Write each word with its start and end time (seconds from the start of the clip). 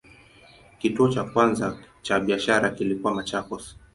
Kituo 0.79 1.09
cha 1.09 1.23
kwanza 1.23 1.77
cha 2.01 2.19
biashara 2.19 2.69
kilikuwa 2.69 3.13
Machakos. 3.13 3.77